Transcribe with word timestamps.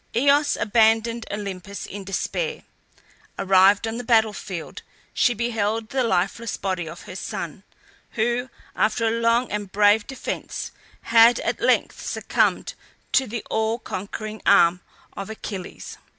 Eos 0.15 0.55
abandoned 0.57 1.27
Olympus 1.29 1.85
in 1.85 2.03
despair. 2.03 2.63
Arrived 3.37 3.87
on 3.87 3.97
the 3.99 4.03
battlefield 4.03 4.81
she 5.13 5.35
beheld 5.35 5.89
the 5.89 6.03
lifeless 6.03 6.57
body 6.57 6.89
of 6.89 7.01
her 7.03 7.15
son, 7.15 7.61
who, 8.13 8.49
after 8.75 9.05
a 9.07 9.11
long 9.11 9.51
and 9.51 9.71
brave 9.71 10.07
defence, 10.07 10.71
had 11.13 11.39
at 11.41 11.61
length 11.61 12.03
succumbed 12.03 12.73
to 13.11 13.27
the 13.27 13.43
all 13.51 13.77
conquering 13.77 14.41
arm 14.43 14.81
of 15.15 15.29
Achilles. 15.29 15.99